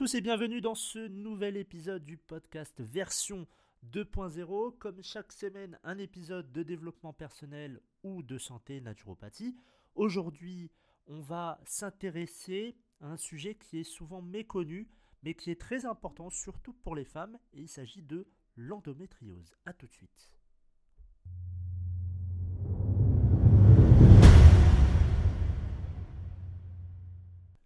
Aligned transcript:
tous 0.00 0.14
et 0.14 0.22
bienvenue 0.22 0.62
dans 0.62 0.74
ce 0.74 1.08
nouvel 1.08 1.58
épisode 1.58 2.06
du 2.06 2.16
podcast 2.16 2.80
version 2.80 3.46
2.0. 3.92 4.78
Comme 4.78 5.02
chaque 5.02 5.30
semaine, 5.30 5.78
un 5.84 5.98
épisode 5.98 6.50
de 6.52 6.62
développement 6.62 7.12
personnel 7.12 7.82
ou 8.02 8.22
de 8.22 8.38
santé 8.38 8.80
naturopathie. 8.80 9.58
Aujourd'hui, 9.94 10.70
on 11.06 11.20
va 11.20 11.60
s'intéresser 11.66 12.78
à 13.02 13.08
un 13.08 13.18
sujet 13.18 13.56
qui 13.56 13.78
est 13.78 13.84
souvent 13.84 14.22
méconnu, 14.22 14.88
mais 15.22 15.34
qui 15.34 15.50
est 15.50 15.60
très 15.60 15.84
important, 15.84 16.30
surtout 16.30 16.72
pour 16.72 16.96
les 16.96 17.04
femmes, 17.04 17.38
et 17.52 17.60
il 17.60 17.68
s'agit 17.68 18.00
de 18.00 18.26
l'endométriose. 18.56 19.54
A 19.66 19.74
tout 19.74 19.86
de 19.86 19.92
suite. 19.92 20.32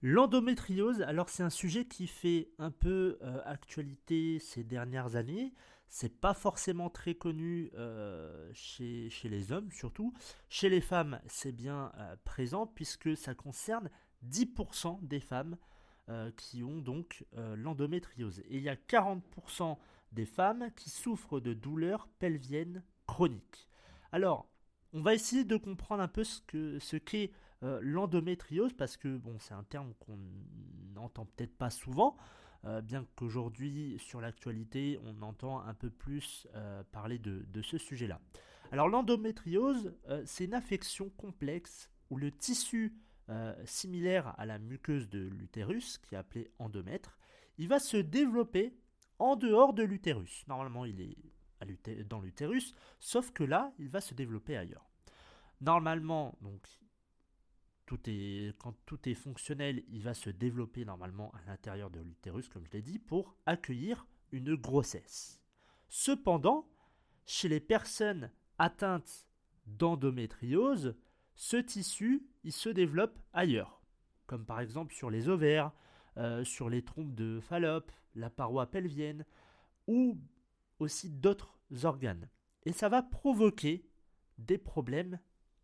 L'endométriose, 0.06 1.00
alors 1.00 1.30
c'est 1.30 1.42
un 1.42 1.48
sujet 1.48 1.86
qui 1.86 2.06
fait 2.06 2.50
un 2.58 2.70
peu 2.70 3.16
euh, 3.22 3.40
actualité 3.46 4.38
ces 4.38 4.62
dernières 4.62 5.16
années. 5.16 5.54
C'est 5.88 6.20
pas 6.20 6.34
forcément 6.34 6.90
très 6.90 7.14
connu 7.14 7.70
euh, 7.72 8.50
chez, 8.52 9.08
les 9.24 9.50
hommes 9.50 9.70
surtout. 9.72 10.12
Chez 10.50 10.68
les 10.68 10.82
femmes, 10.82 11.22
c'est 11.27 11.52
bien 11.52 11.90
euh, 11.96 12.16
présent 12.22 12.66
puisque 12.66 13.16
ça 13.16 13.34
concerne 13.34 13.88
10% 14.28 14.98
des 15.00 15.20
femmes 15.20 15.56
qui 16.36 16.62
ont 16.62 16.82
donc 16.82 17.24
l'endométriose. 17.56 18.41
Et 18.41 18.58
il 18.58 18.62
y 18.62 18.68
a 18.68 18.74
40% 18.74 19.78
des 20.12 20.27
femmes 20.27 20.68
qui 20.77 20.91
souffrent 20.91 21.41
de 21.41 21.55
douleurs 21.55 22.08
pelviennes 22.18 22.84
chroniques. 23.06 23.70
Alors, 24.12 24.50
on 24.92 25.00
va 25.00 25.14
essayer 25.14 25.44
de 25.44 25.56
comprendre 25.56 26.02
un 26.02 26.08
peu 26.08 26.22
ce 26.22 26.42
qu'est 26.42 26.78
ce 26.78 26.96
euh, 27.62 27.78
l'endométriose, 27.83 28.72
parce 28.72 28.97
que 28.97 29.16
bon, 29.16 29.38
c'est 29.38 29.55
un 29.55 29.62
terme 29.64 29.94
qu'on 30.00 30.19
n'entend 30.94 31.24
peut-être 31.24 31.56
pas 31.56 31.70
souvent, 31.70 32.16
euh, 32.64 32.80
bien 32.80 33.06
qu'aujourd'hui, 33.16 33.98
sur 33.98 34.20
l'actualité, 34.20 34.98
on 35.05 35.22
entend 35.22 35.61
un 35.61 35.74
peu 35.74 35.91
plus 35.91 36.46
euh, 36.55 36.83
parler 36.92 37.19
de, 37.19 37.62
ce 37.62 37.78
sujet-là. 37.78 38.20
Alors 38.72 38.88
l'endométriose, 38.88 39.94
c'est 40.24 40.46
une 40.46 40.55
affection 40.55 41.11
complexe 41.11 41.91
où 42.11 42.16
le 42.16 42.33
tissu 42.33 42.94
similaire 43.64 44.34
à 44.39 44.46
la 44.46 44.58
muqueuse 44.58 45.08
de 45.08 45.20
l'utérus, 45.20 45.98
qui 45.98 46.14
est 46.14 46.18
appelé 46.18 46.50
endomètre, 46.58 47.18
il 47.56 47.68
va 47.68 47.78
se 47.78 47.96
développer 47.96 48.77
en 49.18 49.36
dehors 49.36 49.74
de 49.74 49.84
l'utérus. 49.84 50.44
Normalement, 50.48 50.84
il 50.84 51.00
est 51.00 51.16
dans 52.05 52.20
l'utérus, 52.20 52.74
sauf 52.98 53.30
que 53.30 53.44
là, 53.44 53.72
il 53.78 53.89
va 53.89 54.00
se 54.00 54.14
développer 54.14 54.56
ailleurs. 54.56 54.86
Normalement, 55.61 56.36
donc, 56.41 56.66
est, 58.06 58.56
quand 58.59 58.75
tout 58.87 59.09
est 59.09 59.14
fonctionnel, 59.14 59.83
il 59.89 60.03
va 60.03 60.14
se 60.14 60.31
développer 60.31 60.84
normalement 60.84 61.33
à 61.33 61.42
l'intérieur 61.47 61.91
de 61.91 62.01
l'utérus, 62.01 62.48
comme 62.48 62.67
je 62.67 62.73
l'ai 62.73 62.83
dit, 62.83 62.98
pour 62.98 63.36
accueillir 63.47 64.06
une 64.33 64.55
grossesse. 64.55 65.41
Cependant, 65.89 66.69
chez 67.27 67.48
les 67.48 67.61
personnes 67.61 68.31
atteintes 68.59 69.28
d'endométriose, 69.67 70.97
ce 71.34 71.56
tissu, 71.56 72.27
il 72.45 72.53
se 72.53 72.69
développe 72.69 73.19
ailleurs, 73.33 73.83
comme 74.27 74.45
par 74.45 74.61
exemple 74.61 74.95
sur 74.95 75.11
les 75.11 75.29
ovaires, 75.29 75.73
euh, 76.17 76.45
sur 76.45 76.69
les 76.69 76.84
trompes 76.84 77.14
de 77.14 77.41
Fallope, 77.41 77.91
la 78.14 78.31
paroi 78.31 78.67
pelvienne, 78.70 79.25
ou 79.86 80.19
aussi 80.79 81.11
d'autres 81.11 81.58
organes. 81.83 82.29
Et 82.67 82.73
ça 82.73 82.89
va 82.89 83.03
provoquer 83.03 83.89
des 84.39 84.58
problèmes 84.58 85.19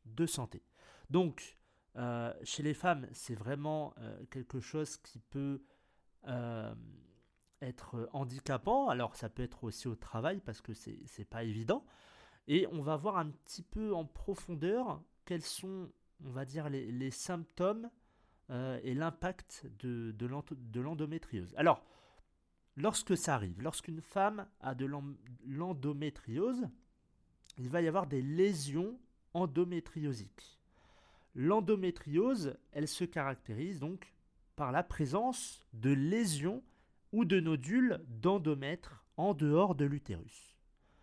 de 0.05 0.27
santé. 0.27 0.63
Donc, 1.09 1.59
euh, 1.97 2.33
chez 2.45 2.63
les 2.63 2.75
femmes, 2.75 3.07
c'est 3.13 3.35
vraiment 3.35 3.95
euh, 3.99 4.25
quelque 4.31 4.61
chose 4.61 4.97
qui 4.99 5.19
peut 5.19 5.63
euh, 6.29 6.75
être 7.61 8.09
handicapant. 8.13 8.89
Alors, 8.89 9.17
ça 9.17 9.29
peut 9.29 9.43
être 9.43 9.65
aussi 9.65 9.89
au 9.89 9.97
travail 9.97 10.41
parce 10.41 10.61
que 10.61 10.73
c'est 10.73 10.99
n'est 11.19 11.25
pas 11.25 11.43
évident. 11.45 11.85
Et 12.49 12.67
on 12.73 12.83
va 12.83 12.97
voir 12.97 13.19
un 13.19 13.31
petit 13.31 13.63
peu 13.63 13.95
en 13.95 14.05
profondeur 14.05 15.03
quels 15.25 15.43
sont, 15.43 15.91
on 16.25 16.31
va 16.31 16.45
dire, 16.45 16.69
les, 16.69 17.11
symptômes 17.11 17.91
et 18.83 18.95
l'impact 18.95 19.67
de, 19.79 20.13
de 20.13 20.81
l'endométriose. 20.81 21.55
Alors, 21.57 21.85
lorsque 22.77 23.17
ça 23.17 23.35
arrive, 23.35 23.63
lorsqu'une 23.63 24.01
femme 24.01 24.49
a 24.61 24.75
de 24.75 24.87
l'endométriose, 25.47 26.67
il 27.59 27.69
va 27.69 27.83
y 27.83 27.89
avoir 27.89 28.09
des 28.09 28.23
lésions 28.23 28.99
endométriosiques. 29.35 30.60
L'endométriose, 31.35 32.59
elle 32.73 32.89
se 32.89 33.05
caractérise 33.05 33.79
donc 33.81 34.13
par 34.57 34.73
la 34.73 34.83
présence 34.83 35.65
de 35.73 35.91
lésions 35.91 36.63
ou 37.13 37.25
de 37.25 37.41
nodules 37.41 38.01
d'endomètre 38.09 39.05
en 39.17 39.35
dehors 39.35 39.75
de 39.75 39.85
l'utérus. 39.85 40.57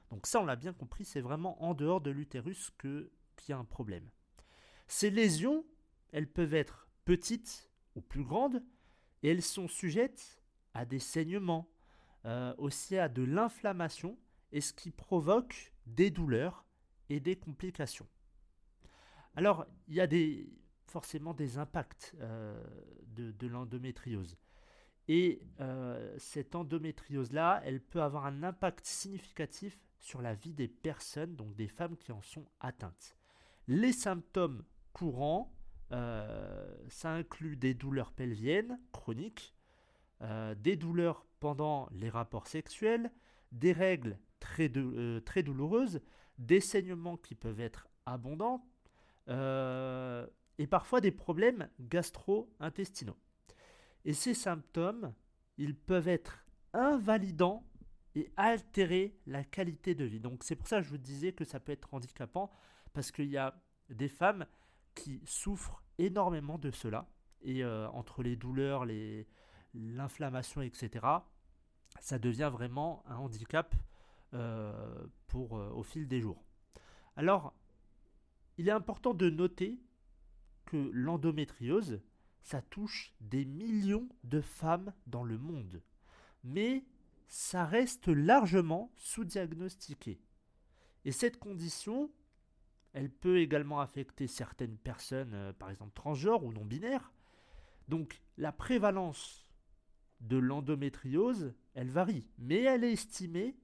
Donc 0.09 0.27
ça, 0.27 0.41
on 0.41 0.45
l'a 0.45 0.55
bien 0.55 0.73
compris, 0.73 1.05
c'est 1.05 1.21
vraiment 1.21 1.61
en 1.63 1.73
dehors 1.73 2.01
de 2.01 2.11
l'utérus 2.11 2.71
qu'il 2.79 3.09
y 3.49 3.51
a 3.51 3.57
un 3.57 3.65
problème. 3.65 4.09
Ces 4.87 5.09
lésions, 5.09 5.65
elles 6.11 6.31
peuvent 6.31 6.53
être 6.53 6.87
petites 7.05 7.69
ou 7.95 8.01
plus 8.01 8.23
grandes, 8.23 8.63
et 9.23 9.29
elles 9.29 9.41
sont 9.41 9.67
sujettes 9.67 10.41
à 10.73 10.85
des 10.85 10.99
saignements, 10.99 11.69
euh, 12.25 12.53
aussi 12.57 12.97
à 12.97 13.09
de 13.09 13.23
l'inflammation, 13.23 14.17
et 14.51 14.61
ce 14.61 14.73
qui 14.73 14.91
provoque 14.91 15.73
des 15.85 16.09
douleurs 16.09 16.65
et 17.09 17.19
des 17.19 17.35
complications. 17.35 18.07
Alors, 19.37 19.67
il 19.87 19.93
y 19.93 20.01
a 20.01 20.07
forcément 20.87 21.35
des 21.35 21.59
impacts 21.59 22.15
euh, 22.21 22.59
de, 23.05 23.47
l'endométriose. 23.47 24.35
Et 25.07 25.43
euh, 25.59 26.15
cette 26.17 26.55
endométriose-là, 26.55 27.61
elle 27.63 27.79
peut 27.79 28.01
avoir 28.01 28.25
un 28.25 28.41
impact 28.41 28.87
significatif 28.87 29.79
sur 29.99 30.23
la 30.23 30.33
vie 30.33 30.55
des 30.55 30.67
personnes, 30.67 31.35
donc 31.35 31.55
des 31.55 31.67
femmes 31.67 31.97
qui 31.97 32.11
en 32.11 32.23
sont 32.23 32.45
atteintes. 32.59 33.15
Les 33.67 33.93
symptômes 33.93 34.63
courants, 34.91 35.53
euh, 35.91 36.75
ça 36.89 37.11
inclut 37.11 37.57
des 37.57 37.75
douleurs 37.75 38.13
pelviennes 38.13 38.79
chroniques, 38.91 39.53
des 40.55 40.75
douleurs 40.75 41.27
pendant 41.39 41.87
les 41.91 42.09
rapports 42.09 42.47
sexuels, 42.47 43.11
des 43.51 43.71
règles 43.71 44.17
très 44.39 44.67
douloureuses, 44.67 46.01
des 46.39 46.59
saignements 46.59 47.17
qui 47.17 47.35
peuvent 47.35 47.59
être 47.59 47.87
abondants, 48.07 48.65
euh, 49.29 50.25
et 50.57 50.67
parfois 50.67 51.01
des 51.01 51.11
problèmes 51.11 51.69
gastro-intestinaux. 51.79 53.17
Et 54.05 54.13
ces 54.13 54.33
symptômes, 54.33 55.13
ils 55.57 55.75
peuvent 55.75 56.07
être 56.07 56.45
invalidants 56.73 57.67
et 58.15 58.31
altérer 58.37 59.17
la 59.25 59.43
qualité 59.43 59.95
de 59.95 60.05
vie. 60.05 60.19
Donc 60.19 60.43
c'est 60.43 60.55
pour 60.55 60.67
ça 60.67 60.77
que 60.77 60.85
je 60.85 60.89
vous 60.89 60.97
disais 60.97 61.33
que 61.33 61.45
ça 61.45 61.59
peut 61.59 61.71
être 61.71 61.93
handicapant, 61.93 62.51
parce 62.93 63.11
qu'il 63.11 63.29
y 63.29 63.37
a 63.37 63.55
des 63.89 64.07
femmes 64.07 64.45
qui 64.95 65.21
souffrent 65.25 65.83
énormément 65.97 66.57
de 66.57 66.71
cela. 66.71 67.07
Et 67.41 67.63
euh, 67.63 67.87
entre 67.89 68.23
les 68.23 68.35
douleurs, 68.35 68.85
l'inflammation, 69.73 70.61
etc., 70.61 71.05
ça 71.99 72.17
devient 72.17 72.49
vraiment 72.51 73.03
un 73.05 73.17
handicap 73.17 73.75
euh, 74.33 75.05
pour, 75.27 75.53
au 75.53 75.83
fil 75.83 76.07
des 76.07 76.21
jours. 76.21 76.43
Alors, 77.15 77.53
il 78.57 78.67
est 78.67 78.71
important 78.71 79.13
de 79.13 79.29
noter 79.29 79.79
que 80.65 80.89
l'endométriose, 80.93 82.01
ça 82.41 82.61
touche 82.61 83.13
des 83.21 83.45
millions 83.45 84.07
de 84.23 84.41
femmes 84.41 84.93
dans 85.05 85.23
le 85.23 85.37
monde. 85.37 85.81
Mais 86.43 86.85
ça 87.27 87.65
reste 87.65 88.07
largement 88.07 88.91
sous-diagnostiqué. 88.95 90.21
Et 91.05 91.11
cette 91.11 91.39
condition, 91.39 92.11
elle 92.93 93.09
peut 93.09 93.39
également 93.39 93.79
affecter 93.79 94.27
certaines 94.27 94.77
personnes, 94.77 95.33
euh, 95.33 95.53
par 95.53 95.69
exemple 95.69 95.93
transgenres 95.93 96.43
ou 96.43 96.51
non-binaires. 96.51 97.11
Donc 97.87 98.21
la 98.37 98.51
prévalence 98.51 99.47
de 100.19 100.37
l'endométriose, 100.37 101.53
elle 101.73 101.89
varie, 101.89 102.27
mais 102.37 102.61
elle 102.61 102.83
est 102.83 102.93
estimée 102.93 103.55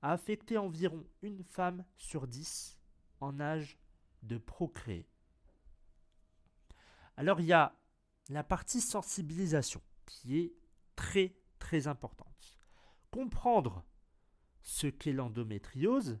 à 0.00 0.12
affecter 0.12 0.58
environ 0.58 1.04
une 1.22 1.42
femme 1.42 1.84
sur 1.96 2.26
dix 2.26 2.78
en 3.20 3.40
âge 3.40 3.78
de 4.22 4.38
procréer. 4.38 5.06
Alors 7.16 7.40
il 7.40 7.46
y 7.46 7.52
a 7.52 7.74
la 8.28 8.44
partie 8.44 8.80
sensibilisation 8.80 9.82
qui 10.06 10.38
est 10.38 10.52
très 10.96 11.34
très 11.58 11.86
importante. 11.86 12.58
Comprendre 13.10 13.84
ce 14.62 14.86
qu'est 14.86 15.12
l'endométriose, 15.12 16.18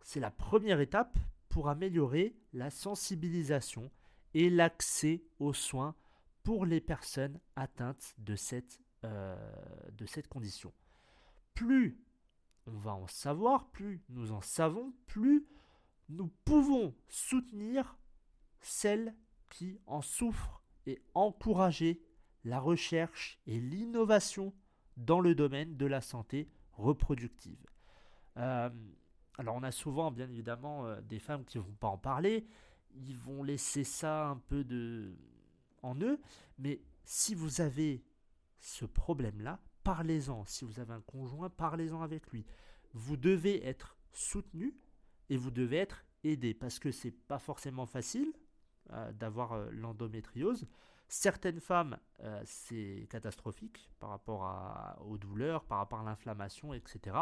c'est 0.00 0.20
la 0.20 0.30
première 0.30 0.80
étape 0.80 1.18
pour 1.48 1.68
améliorer 1.68 2.36
la 2.52 2.70
sensibilisation 2.70 3.90
et 4.34 4.50
l'accès 4.50 5.22
aux 5.38 5.52
soins 5.52 5.94
pour 6.42 6.66
les 6.66 6.80
personnes 6.80 7.38
atteintes 7.56 8.14
de 8.18 8.36
cette, 8.36 8.80
euh, 9.04 9.36
de 9.92 10.06
cette 10.06 10.28
condition. 10.28 10.72
Plus 11.54 11.98
on 12.66 12.78
va 12.78 12.94
en 12.94 13.06
savoir, 13.06 13.70
plus 13.70 14.02
nous 14.08 14.32
en 14.32 14.40
savons, 14.40 14.94
plus 15.06 15.46
nous 16.08 16.28
pouvons 16.44 16.94
soutenir 17.08 17.96
celles 18.60 19.14
qui 19.50 19.78
en 19.86 20.02
souffrent 20.02 20.62
et 20.86 21.00
encourager 21.14 22.02
la 22.44 22.60
recherche 22.60 23.38
et 23.46 23.58
l'innovation 23.58 24.52
dans 24.96 25.20
le 25.20 25.34
domaine 25.34 25.76
de 25.76 25.86
la 25.86 26.00
santé 26.00 26.48
reproductive. 26.72 27.64
Euh, 28.36 28.70
alors 29.38 29.56
on 29.56 29.62
a 29.62 29.72
souvent 29.72 30.10
bien 30.10 30.28
évidemment 30.28 30.86
euh, 30.86 31.00
des 31.00 31.18
femmes 31.18 31.44
qui 31.44 31.58
ne 31.58 31.62
vont 31.62 31.74
pas 31.74 31.88
en 31.88 31.98
parler, 31.98 32.46
ils 32.94 33.16
vont 33.16 33.42
laisser 33.42 33.84
ça 33.84 34.28
un 34.28 34.36
peu 34.36 34.64
de 34.64 35.14
en 35.82 35.94
eux, 36.00 36.20
mais 36.58 36.80
si 37.04 37.34
vous 37.34 37.60
avez 37.60 38.02
ce 38.58 38.86
problème-là, 38.86 39.60
parlez-en. 39.82 40.44
Si 40.46 40.64
vous 40.64 40.80
avez 40.80 40.94
un 40.94 41.02
conjoint, 41.02 41.50
parlez-en 41.50 42.00
avec 42.00 42.30
lui. 42.30 42.46
Vous 42.94 43.16
devez 43.16 43.66
être 43.66 43.96
soutenu 44.12 44.74
et 45.34 45.36
vous 45.36 45.50
devez 45.50 45.78
être 45.78 46.04
aidé 46.22 46.54
parce 46.54 46.78
que 46.78 46.92
c'est 46.92 47.10
pas 47.10 47.40
forcément 47.40 47.86
facile 47.86 48.32
euh, 48.92 49.12
d'avoir 49.12 49.56
l'endométriose. 49.72 50.66
Certaines 51.08 51.60
femmes, 51.60 51.98
euh, 52.20 52.40
c'est 52.44 53.06
catastrophique 53.10 53.90
par 53.98 54.10
rapport 54.10 54.96
aux 55.06 55.18
douleurs, 55.18 55.64
par 55.64 55.78
rapport 55.78 56.00
à 56.00 56.04
l'inflammation, 56.04 56.72
etc. 56.72 57.16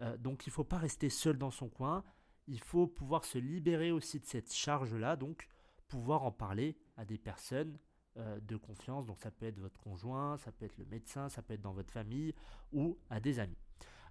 Euh, 0.00 0.16
donc 0.16 0.46
il 0.46 0.50
ne 0.50 0.54
faut 0.54 0.64
pas 0.64 0.78
rester 0.78 1.10
seul 1.10 1.36
dans 1.36 1.50
son 1.50 1.68
coin. 1.68 2.04
Il 2.46 2.60
faut 2.60 2.86
pouvoir 2.86 3.24
se 3.24 3.38
libérer 3.38 3.90
aussi 3.90 4.20
de 4.20 4.26
cette 4.26 4.52
charge-là, 4.52 5.16
donc 5.16 5.48
pouvoir 5.88 6.22
en 6.22 6.32
parler 6.32 6.76
à 6.96 7.04
des 7.04 7.18
personnes 7.18 7.78
euh, 8.16 8.38
de 8.40 8.56
confiance. 8.56 9.06
Donc 9.06 9.20
ça 9.20 9.30
peut 9.30 9.46
être 9.46 9.58
votre 9.58 9.80
conjoint, 9.80 10.36
ça 10.38 10.52
peut 10.52 10.66
être 10.66 10.78
le 10.78 10.86
médecin, 10.86 11.28
ça 11.28 11.42
peut 11.42 11.54
être 11.54 11.62
dans 11.62 11.72
votre 11.72 11.92
famille 11.92 12.34
ou 12.72 12.98
à 13.10 13.20
des 13.20 13.38
amis. 13.38 13.58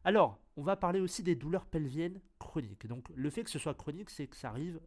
Alors, 0.03 0.39
on 0.57 0.63
va 0.63 0.75
parler 0.75 0.99
aussi 0.99 1.23
des 1.23 1.35
douleurs 1.35 1.65
pelviennes 1.65 2.19
chroniques. 2.39 2.87
Donc 2.87 3.09
le 3.15 3.29
fait 3.29 3.43
que 3.43 3.49
ce 3.49 3.59
soit 3.59 3.73
chronique, 3.73 4.09
c'est 4.09 4.27
que 4.27 4.35
ça 4.35 4.49
arrive 4.49 4.79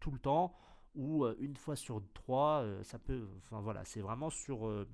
tout 0.00 0.10
le 0.10 0.18
temps 0.18 0.54
ou 0.94 1.24
euh, 1.24 1.36
une 1.38 1.56
fois 1.56 1.76
sur 1.76 2.02
trois, 2.14 2.62
euh, 2.62 2.82
ça 2.82 2.98
peut. 2.98 3.28
Enfin 3.38 3.60
voilà, 3.60 3.84
c'est 3.84 4.00
vraiment 4.00 4.30
sur 4.30 4.66
euh, 4.66 4.88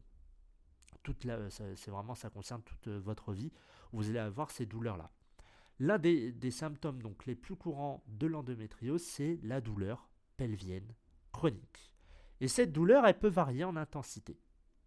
toute 1.02 1.24
la. 1.24 1.50
C'est 1.50 1.90
vraiment 1.90 2.14
ça 2.14 2.30
concerne 2.30 2.62
toute 2.62 2.88
votre 2.88 3.32
vie. 3.32 3.52
Vous 3.92 4.08
allez 4.08 4.18
avoir 4.18 4.50
ces 4.50 4.66
douleurs-là. 4.66 5.10
L'un 5.80 5.98
des, 5.98 6.50
symptômes 6.50 7.00
donc 7.00 7.24
les 7.26 7.36
plus 7.36 7.54
courants 7.54 8.02
de 8.08 8.26
l'endométriose, 8.26 9.02
c'est 9.02 9.38
la 9.42 9.60
douleur 9.60 10.08
pelvienne 10.36 10.92
chronique. 11.32 11.94
Et 12.40 12.48
cette 12.48 12.72
douleur, 12.72 13.06
elle 13.06 13.18
peut 13.18 13.28
varier 13.28 13.62
en 13.62 13.76
intensité, 13.76 14.40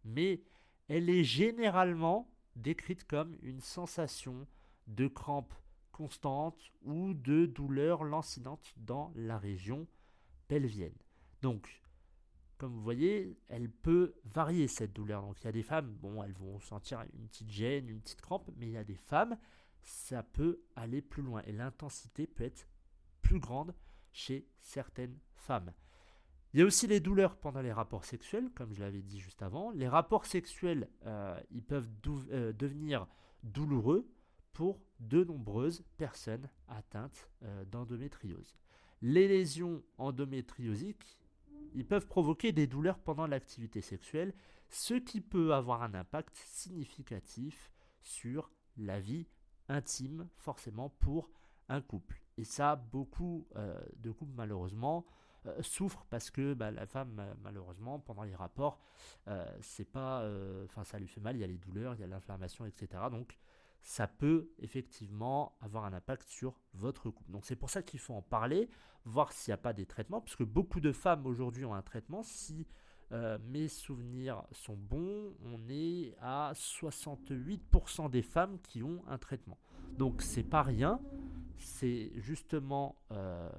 mais 0.03 0.43
elle 0.89 1.09
est 1.09 1.23
généralement 1.23 2.29
décrite 2.57 3.05
comme 3.05 3.37
une 3.41 3.61
sensation 3.61 4.47
de 4.87 5.07
crampe 5.07 5.53
constante 5.91 6.71
ou 6.83 7.13
de 7.13 7.45
douleur 7.45 8.03
lancinante 8.03 8.73
dans 8.77 9.11
la 9.15 9.37
région 9.37 9.87
pelvienne. 10.47 10.97
Donc, 11.41 11.81
comme 12.57 12.73
vous 12.73 12.83
voyez, 12.83 13.37
elle 13.49 13.69
peut 13.69 14.13
varier 14.25 14.67
cette 14.67 14.93
douleur. 14.93 15.23
Donc 15.23 15.41
il 15.41 15.45
y 15.45 15.47
a 15.47 15.51
des 15.51 15.63
femmes, 15.63 15.91
bon, 16.01 16.23
elles 16.23 16.33
vont 16.33 16.59
sentir 16.59 17.03
une 17.13 17.27
petite 17.27 17.49
gêne, 17.49 17.89
une 17.89 18.01
petite 18.01 18.21
crampe, 18.21 18.49
mais 18.57 18.67
il 18.67 18.73
y 18.73 18.77
a 18.77 18.83
des 18.83 18.95
femmes, 18.95 19.37
ça 19.81 20.23
peut 20.23 20.61
aller 20.75 21.01
plus 21.01 21.23
loin 21.23 21.41
et 21.45 21.51
l'intensité 21.51 22.27
peut 22.27 22.43
être 22.43 22.67
plus 23.21 23.39
grande 23.39 23.73
chez 24.11 24.47
certaines 24.59 25.17
femmes. 25.33 25.73
Il 26.53 26.59
y 26.59 26.63
a 26.63 26.65
aussi 26.65 26.85
les 26.85 26.99
douleurs 26.99 27.37
pendant 27.37 27.61
les 27.61 27.71
rapports 27.71 28.03
sexuels, 28.03 28.51
comme 28.53 28.73
je 28.73 28.81
l'avais 28.81 29.01
dit 29.01 29.19
juste 29.19 29.41
avant. 29.41 29.71
Les 29.71 29.87
rapports 29.87 30.25
sexuels, 30.25 30.89
euh, 31.05 31.39
ils 31.49 31.63
peuvent 31.63 31.89
euh, 32.31 32.51
devenir 32.51 33.07
douloureux 33.43 34.07
pour 34.53 34.79
de 34.99 35.23
nombreuses 35.23 35.83
personnes 35.97 36.49
atteintes 36.67 37.29
euh, 37.43 37.65
d'endométriose. 37.65 38.55
Les 39.01 39.27
lésions 39.27 39.83
endométriosiques, 39.97 41.19
ils 41.73 41.85
peuvent 41.85 42.07
provoquer 42.07 42.51
des 42.51 42.67
douleurs 42.67 42.99
pendant 42.99 43.27
l'activité 43.27 43.81
sexuelle, 43.81 44.33
ce 44.69 44.93
qui 44.93 45.21
peut 45.21 45.53
avoir 45.53 45.83
un 45.83 45.93
impact 45.93 46.35
significatif 46.35 47.71
sur 48.01 48.51
la 48.77 48.99
vie 48.99 49.27
intime, 49.69 50.27
forcément 50.37 50.89
pour 50.89 51.31
un 51.69 51.81
couple. 51.81 52.21
Et 52.37 52.43
ça, 52.43 52.75
beaucoup 52.75 53.47
euh, 53.55 53.79
de 53.97 54.11
couples, 54.11 54.33
malheureusement, 54.35 55.05
euh, 55.47 55.61
souffrent 55.63 56.05
parce 56.09 56.29
que 56.29 56.53
bah, 56.53 56.71
la 56.71 56.85
femme, 56.85 57.35
malheureusement, 57.41 57.99
pendant 57.99 58.23
les 58.23 58.35
rapports, 58.35 58.79
c'est 59.61 59.85
pas, 59.85 60.29
ça 60.83 60.99
lui 60.99 61.07
fait 61.07 61.21
mal, 61.21 61.35
il 61.35 61.39
y 61.39 61.43
a 61.43 61.47
les 61.47 61.57
douleurs, 61.57 61.95
il 61.95 62.01
y 62.01 62.03
a 62.03 62.07
l'inflammation, 62.07 62.65
etc. 62.65 63.03
Donc, 63.09 63.37
ça 63.81 64.07
peut 64.07 64.49
effectivement 64.59 65.55
avoir 65.61 65.85
un 65.85 65.93
impact 65.93 66.29
sur 66.29 66.59
votre 66.73 67.09
couple. 67.09 67.31
Donc 67.31 67.45
c'est 67.45 67.55
pour 67.55 67.69
ça 67.69 67.81
qu'il 67.81 67.99
faut 67.99 68.13
en 68.13 68.21
parler, 68.21 68.69
voir 69.05 69.31
s'il 69.31 69.51
n'y 69.51 69.55
a 69.55 69.57
pas 69.57 69.73
des 69.73 69.85
traitements, 69.85 70.21
puisque 70.21 70.43
beaucoup 70.43 70.79
de 70.79 70.91
femmes 70.91 71.25
aujourd'hui 71.25 71.65
ont 71.65 71.73
un 71.73 71.81
traitement. 71.81 72.23
Si 72.23 72.67
euh, 73.11 73.37
mes 73.49 73.67
souvenirs 73.67 74.43
sont 74.51 74.77
bons, 74.77 75.33
on 75.45 75.59
est 75.69 76.15
à 76.21 76.53
68% 76.53 78.09
des 78.09 78.21
femmes 78.21 78.59
qui 78.61 78.83
ont 78.83 79.03
un 79.07 79.17
traitement. 79.17 79.57
Donc 79.97 80.21
c'est 80.21 80.43
pas 80.43 80.63
rien, 80.63 81.01
c'est 81.57 82.11
justement 82.15 82.95
euh, 83.11 83.49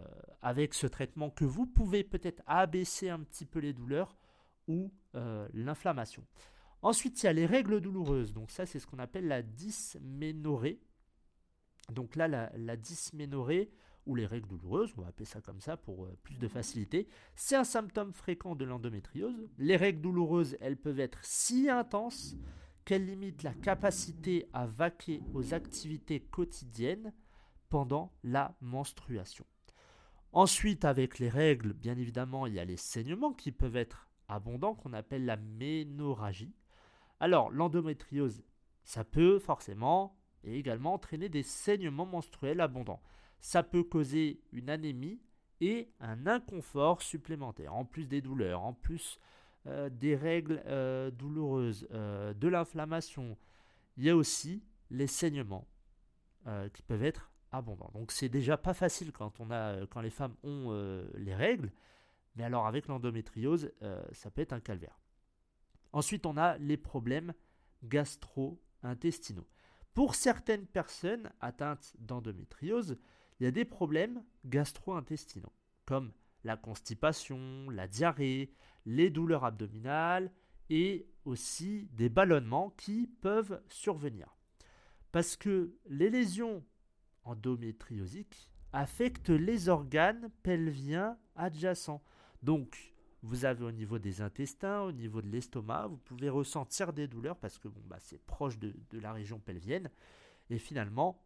avec 0.41 0.73
ce 0.73 0.87
traitement 0.87 1.31
que 1.31 1.45
vous 1.45 1.67
pouvez 1.67 2.05
peut-être 2.05 2.43
abaisser 2.47 3.11
un 3.11 3.21
petit 3.21 3.45
peu 3.45 3.59
les 3.59 3.75
douleurs 3.75 4.17
ou 4.69 4.91
euh, 5.15 5.47
l'inflammation. 5.53 6.25
Ensuite, 6.83 7.23
il 7.23 7.27
y 7.27 7.29
a 7.29 7.33
les 7.33 7.47
règles 7.47 7.81
douloureuses. 7.81 8.33
Donc 8.35 8.51
ça, 8.51 8.67
c'est 8.67 8.81
ce 8.81 8.87
qu'on 8.87 8.99
appelle 8.99 9.29
la 9.29 9.43
dysménorrhée. 9.43 10.81
Donc 11.91 12.17
là, 12.17 12.29
la, 12.29 12.77
dysménorrhée, 12.77 13.71
ou 14.05 14.17
les 14.17 14.27
règles 14.27 14.49
douloureuses, 14.49 14.93
on 14.99 15.03
va 15.03 15.09
appeler 15.09 15.25
ça 15.25 15.41
comme 15.41 15.61
ça 15.61 15.77
pour 15.77 16.05
euh, 16.05 16.19
plus 16.25 16.37
de 16.37 16.49
facilité, 16.49 17.07
c'est 17.37 17.55
un 17.55 17.65
symptôme 17.65 18.13
fréquent 18.13 18.57
de 18.57 18.65
l'endométriose. 18.65 19.49
Les 19.59 19.77
règles 19.77 20.01
douloureuses, 20.01 20.57
elles 20.61 20.77
peuvent 20.77 20.99
être 20.99 21.21
si 21.23 21.71
intenses 21.71 22.37
qu'elles 22.85 23.07
limitent 23.07 23.45
la 23.45 23.55
capacité 23.55 24.49
à 24.53 24.67
vaquer 24.67 25.23
aux 25.35 25.55
activités 25.55 26.21
quotidiennes 26.21 27.13
pendant 27.69 28.13
la 28.25 28.57
menstruation. 28.61 29.47
Ensuite, 30.33 30.85
avec 30.85 31.19
les 31.21 31.29
règles, 31.29 31.73
bien 31.75 31.97
évidemment, 31.97 32.47
il 32.47 32.55
y 32.55 32.59
a 32.59 32.65
les 32.65 32.77
saignements 32.77 33.33
qui 33.33 33.53
peuvent 33.53 33.77
être 33.77 34.09
abondants, 34.29 34.75
qu'on 34.75 34.95
appelle 34.95 35.25
la 35.25 35.37
ménorragie. 35.37 36.55
Alors, 37.23 37.53
l'endométriose, 37.53 38.43
ça 38.83 39.05
peut 39.05 39.39
forcément 39.39 40.19
et 40.43 40.59
également 40.59 40.95
entraîner 40.95 41.29
des 41.29 41.45
saignements 41.45 42.05
menstruels 42.05 42.61
abondants. 42.61 43.01
Ça 43.39 43.63
peut 43.63 43.85
causer 43.85 44.43
une 44.51 44.69
anémie 44.69 45.21
et 45.61 45.93
un 46.01 46.27
inconfort 46.27 47.01
supplémentaire, 47.01 47.77
en 47.77 47.85
plus 47.85 48.09
des 48.09 48.21
douleurs, 48.21 48.63
en 48.63 48.73
plus 48.73 49.21
euh, 49.69 49.89
des 49.89 50.17
règles 50.17 50.65
euh, 50.67 51.13
douloureuses, 51.13 51.87
euh, 51.93 52.35
de 52.35 52.49
l'inflammation. 52.49 53.39
Il 53.97 54.03
y 54.03 54.11
a 54.11 54.17
aussi 54.17 54.65
les 54.91 55.07
saignements 55.07 55.69
qui 56.73 56.83
peuvent 56.83 57.05
être 57.05 57.31
abondants. 57.53 57.93
Donc 57.95 58.11
c'est 58.11 58.29
déjà 58.29 58.57
pas 58.57 58.75
facile 58.75 59.13
quand, 59.13 59.33
les 60.03 60.11
femmes 60.11 60.35
ont 60.43 60.73
les 61.15 61.37
règles, 61.37 61.71
mais 62.35 62.43
alors 62.43 62.67
avec 62.67 62.89
l'endométriose, 62.89 63.71
ça 64.11 64.29
peut 64.33 64.41
être 64.41 64.53
un 64.53 64.59
calvaire. 64.59 65.02
Ensuite, 65.93 66.27
on 66.27 66.37
a 66.37 66.57
les 66.59 66.77
problèmes 66.77 67.35
gastro-intestinaux. 67.85 69.47
Pour 69.95 70.15
certaines 70.15 70.67
personnes 70.67 71.31
atteintes 71.41 71.95
d'endométriose, 71.99 72.99
il 73.39 73.45
y 73.45 73.47
a 73.47 73.51
des 73.51 73.65
problèmes 73.65 74.25
gastro-intestinaux, 74.47 75.53
comme 75.85 76.13
la 76.45 76.57
constipation, 76.57 77.69
la 77.71 77.87
diarrhée, 77.87 78.53
les 78.87 79.11
douleurs 79.11 79.45
abdominales 79.45 80.33
et 80.71 81.07
aussi 81.25 81.89
des 81.93 82.09
ballonnements 82.09 82.71
qui 82.71 83.07
peuvent 83.21 83.63
survenir. 83.69 84.37
Parce 85.13 85.37
que 85.37 85.77
les 85.87 86.09
lésions 86.09 86.65
endométriosiques 87.25 88.51
affectent 88.73 89.31
les 89.31 89.69
organes 89.69 90.31
pelviens 90.43 91.19
adjacents. 91.37 92.03
Donc, 92.43 92.92
vous 93.23 93.45
avez 93.45 93.65
au 93.65 93.71
niveau 93.71 93.99
des 93.99 94.21
intestins, 94.21 94.83
au 94.83 94.93
niveau 94.93 95.23
de 95.23 95.29
l'estomac, 95.29 95.87
vous 95.87 95.97
pouvez 95.97 96.29
ressentir 96.29 96.93
des 96.93 97.07
douleurs 97.07 97.37
parce 97.37 97.59
que 97.59 97.69
bon, 97.69 97.81
bah, 97.87 97.99
c'est 98.01 98.19
proche 98.19 98.59
de, 98.59 98.75
la 98.93 99.13
région 99.13 99.39
pelvienne. 99.39 99.91
Et 100.51 100.59
finalement, 100.59 101.25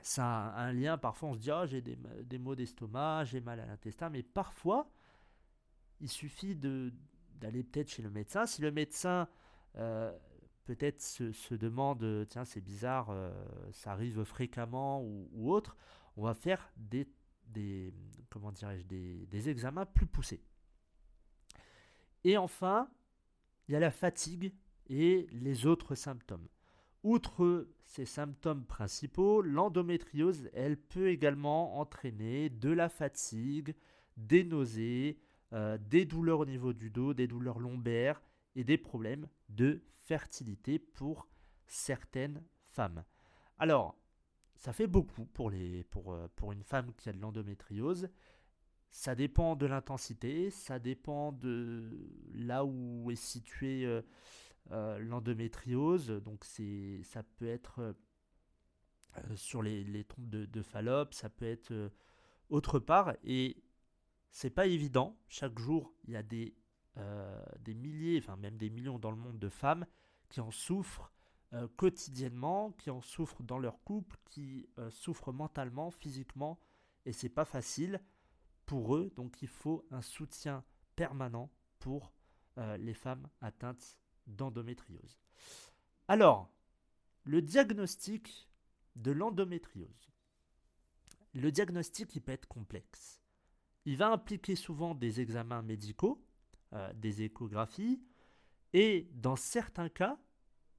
ça 0.00 0.46
a 0.48 0.62
un 0.62 0.72
lien. 0.72 0.96
Parfois, 0.96 1.30
on 1.30 1.34
se 1.34 1.38
dit 1.38 1.50
oh, 1.52 1.66
j'ai 1.66 1.82
des, 1.82 2.38
maux 2.38 2.54
d'estomac, 2.54 3.24
j'ai 3.24 3.40
mal 3.42 3.60
à 3.60 3.66
l'intestin. 3.66 4.08
Mais 4.08 4.22
parfois, 4.22 4.90
il 6.00 6.08
suffit 6.08 6.56
d'aller 6.56 7.62
peut-être 7.62 7.90
chez 7.90 8.02
le 8.02 8.10
médecin. 8.10 8.46
Si 8.46 8.62
le 8.62 8.70
médecin 8.70 9.28
euh, 9.76 10.16
peut-être 10.64 11.02
se, 11.02 11.54
demande 11.54 12.26
tiens, 12.30 12.46
c'est 12.46 12.62
bizarre, 12.62 13.10
euh, 13.10 13.30
ça 13.72 13.92
arrive 13.92 14.24
fréquemment 14.24 15.02
ou, 15.02 15.52
autre, 15.52 15.76
on 16.16 16.22
va 16.22 16.32
faire 16.32 16.70
des, 16.78 17.06
des 17.48 17.92
comment 18.30 18.50
des 18.50 19.48
examens 19.50 19.84
plus 19.84 20.06
poussés. 20.06 20.42
Et 22.26 22.36
enfin, 22.36 22.90
il 23.68 23.72
y 23.72 23.76
a 23.76 23.78
la 23.78 23.92
fatigue 23.92 24.52
et 24.88 25.28
les 25.30 25.64
autres 25.64 25.94
symptômes. 25.94 26.48
Outre 27.04 27.68
ces 27.84 28.04
symptômes 28.04 28.64
principaux, 28.64 29.42
l'endométriose, 29.42 30.50
elle 30.52 30.76
peut 30.76 31.08
également 31.08 31.78
entraîner 31.78 32.50
de 32.50 32.70
la 32.70 32.88
fatigue, 32.88 33.76
des 34.16 34.42
nausées, 34.42 35.20
euh, 35.52 35.78
des 35.78 36.04
douleurs 36.04 36.40
au 36.40 36.46
niveau 36.46 36.72
du 36.72 36.90
dos, 36.90 37.14
des 37.14 37.28
douleurs 37.28 37.60
lombaires 37.60 38.20
et 38.56 38.64
des 38.64 38.76
problèmes 38.76 39.28
de 39.48 39.80
fertilité 39.94 40.80
pour 40.80 41.28
certaines 41.68 42.42
femmes. 42.64 43.04
Alors, 43.56 43.96
ça 44.56 44.72
fait 44.72 44.88
beaucoup 44.88 45.26
pour, 45.26 45.48
les, 45.48 45.84
pour, 45.84 46.12
euh, 46.12 46.26
pour 46.34 46.50
une 46.50 46.64
femme 46.64 46.92
qui 46.96 47.08
a 47.08 47.12
de 47.12 47.20
l'endométriose. 47.20 48.08
Ça 48.90 49.14
dépend 49.14 49.56
de 49.56 49.66
l'intensité, 49.66 50.50
ça 50.50 50.78
dépend 50.78 51.32
de 51.32 51.90
là 52.34 52.64
où 52.64 53.10
est 53.10 53.16
située 53.16 53.84
euh, 53.84 54.02
euh, 54.70 54.98
l'endométriose. 54.98 56.08
Donc 56.08 56.44
c'est, 56.44 57.02
ça 57.04 57.22
peut 57.22 57.48
être 57.48 57.94
sur 59.34 59.62
les, 59.62 59.84
les 59.84 60.04
trompes 60.04 60.28
de, 60.28 60.44
de, 60.44 60.62
Fallope, 60.62 61.14
ça 61.14 61.28
peut 61.28 61.46
être 61.46 61.90
autre 62.50 62.78
part. 62.78 63.14
Et 63.24 63.62
c'est 64.30 64.50
pas 64.50 64.66
évident. 64.66 65.18
Chaque 65.28 65.58
jour, 65.58 65.94
il 66.04 66.12
y 66.12 66.16
a 66.16 66.22
des, 66.22 66.54
des 67.60 67.74
milliers, 67.74 68.18
enfin 68.18 68.36
même 68.36 68.56
des 68.56 68.70
millions 68.70 68.98
dans 68.98 69.10
le 69.10 69.16
monde 69.16 69.38
de 69.38 69.48
femmes 69.48 69.86
qui 70.28 70.40
en 70.40 70.50
souffrent 70.50 71.12
euh, 71.52 71.68
quotidiennement, 71.76 72.72
qui 72.72 72.90
en 72.90 73.00
souffrent 73.00 73.44
dans 73.44 73.58
leur 73.58 73.80
couple, 73.84 74.16
qui 74.24 74.68
euh, 74.78 74.90
souffrent 74.90 75.32
mentalement, 75.32 75.92
physiquement, 75.92 76.58
et 77.04 77.12
c'est 77.12 77.28
pas 77.28 77.44
facile 77.44 78.00
pour 78.66 78.96
eux. 78.96 79.10
Donc 79.16 79.42
il 79.42 79.48
faut 79.48 79.84
un 79.90 80.02
soutien 80.02 80.64
permanent 80.94 81.50
pour 81.78 82.12
euh, 82.58 82.76
les 82.76 82.94
femmes 82.94 83.28
atteintes 83.40 83.98
d'endométriose. 84.26 85.18
Alors, 86.08 86.50
le 87.24 87.42
diagnostic 87.42 88.48
de 88.96 89.12
l'endométriose. 89.12 90.10
Le 91.34 91.50
diagnostic 91.52 92.14
il 92.14 92.22
peut 92.22 92.32
être 92.32 92.46
complexe. 92.46 93.22
Il 93.84 93.96
va 93.96 94.08
impliquer 94.10 94.56
souvent 94.56 94.94
des 94.94 95.20
examens 95.20 95.62
médicaux, 95.62 96.24
des 96.94 97.22
échographies, 97.22 98.02
et 98.72 99.08
dans 99.14 99.36
certains 99.36 99.88
cas, 99.88 100.18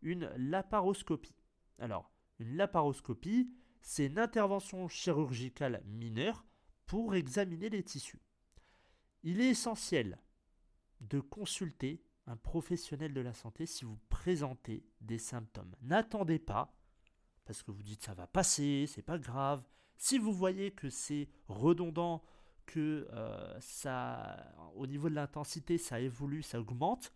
une 0.02 0.30
laparoscopie. 0.38 1.36
Alors, 1.80 2.12
une 2.40 2.56
laparoscopie, 2.56 3.52
c'est 3.82 4.08
une 4.08 4.20
intervention 4.20 4.88
chirurgicale 4.88 5.82
mineure 5.86 6.46
pour 6.88 7.16
examiner 7.16 7.70
les 7.70 7.84
tissus. 7.84 8.22
Il 9.24 9.42
est 9.42 9.50
essentiel 9.50 10.18
de 11.02 11.20
consulter 11.20 12.02
un 12.26 12.36
professionnel 12.36 13.14
de 13.14 13.22
la 13.22 13.34
santé 13.34 13.66
si 13.66 13.86
vous 13.86 14.00
présentez 14.10 14.84
des 15.02 15.18
symptômes. 15.18 15.76
N'attendez 15.82 16.40
pas, 16.40 16.74
parce 17.46 17.64
que 17.64 17.72
vous 17.72 17.84
dites 17.84 18.04
ça 18.04 18.14
va 18.14 18.28
passer, 18.28 18.86
c'est 18.88 19.02
pas 19.02 19.18
grave. 19.20 19.64
Si 19.98 20.18
vous 20.18 20.34
voyez 20.34 20.72
que 20.72 20.90
c'est 20.90 21.30
redondant, 21.48 22.24
que 22.66 23.08
euh, 23.12 23.60
ça, 23.62 24.54
au 24.76 24.86
niveau 24.86 25.10
de 25.10 25.16
l'intensité, 25.16 25.78
ça 25.78 26.00
évolue, 26.00 26.44
ça 26.44 26.60
augmente, 26.60 27.14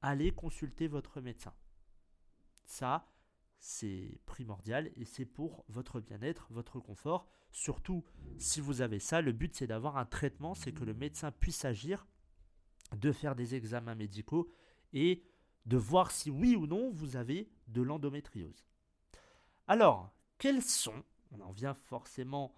allez 0.00 0.30
consulter 0.30 0.86
votre 0.86 1.20
médecin. 1.20 1.52
Ça, 2.64 3.12
c'est 3.58 4.20
primordial 4.26 4.90
et 4.96 5.04
c'est 5.04 5.26
pour 5.26 5.64
votre 5.68 6.00
bien-être, 6.00 6.46
votre 6.50 6.78
confort. 6.80 7.28
Surtout 7.52 8.04
si 8.38 8.60
vous 8.60 8.80
avez 8.80 8.98
ça, 8.98 9.20
le 9.20 9.32
but 9.32 9.54
c'est 9.54 9.66
d'avoir 9.66 9.96
un 9.98 10.06
traitement, 10.06 10.54
c'est 10.54 10.72
que 10.72 10.84
le 10.84 10.94
médecin 10.94 11.30
puisse 11.30 11.64
agir, 11.64 12.06
de 12.96 13.12
faire 13.12 13.34
des 13.34 13.54
examens 13.54 13.94
médicaux 13.94 14.50
et 14.92 15.22
de 15.66 15.76
voir 15.76 16.10
si 16.10 16.30
oui 16.30 16.56
ou 16.56 16.66
non 16.66 16.90
vous 16.90 17.16
avez 17.16 17.50
de 17.68 17.82
l'endométriose. 17.82 18.66
Alors, 19.68 20.12
quels 20.38 20.62
sont, 20.62 21.04
on 21.30 21.40
en 21.40 21.52
vient 21.52 21.74
forcément 21.74 22.54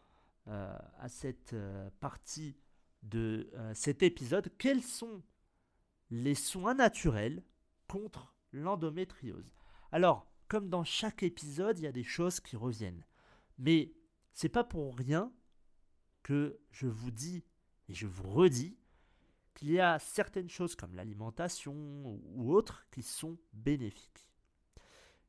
euh, 0.48 0.76
à 0.98 1.08
cette 1.08 1.52
euh, 1.52 1.90
partie 2.00 2.56
de 3.02 3.50
euh, 3.54 3.72
cet 3.74 4.02
épisode, 4.02 4.50
quels 4.58 4.82
sont 4.82 5.22
les 6.10 6.34
soins 6.34 6.74
naturels 6.74 7.42
contre 7.86 8.34
l'endométriose? 8.52 9.52
Alors, 9.92 10.26
comme 10.48 10.68
dans 10.68 10.84
chaque 10.84 11.22
épisode, 11.22 11.78
il 11.78 11.84
y 11.84 11.88
a 11.88 11.92
des 11.92 12.04
choses 12.04 12.40
qui 12.40 12.56
reviennent. 12.56 13.04
Mais 13.58 13.92
c'est 14.34 14.48
pas 14.48 14.64
pour 14.64 14.96
rien 14.96 15.32
que 16.22 16.58
je 16.70 16.86
vous 16.86 17.10
dis 17.10 17.44
et 17.88 17.94
je 17.94 18.06
vous 18.06 18.28
redis 18.28 18.76
qu'il 19.54 19.70
y 19.70 19.80
a 19.80 19.98
certaines 19.98 20.48
choses 20.48 20.74
comme 20.74 20.94
l'alimentation 20.94 21.74
ou 22.34 22.52
autres 22.52 22.86
qui 22.90 23.02
sont 23.02 23.38
bénéfiques. 23.52 24.32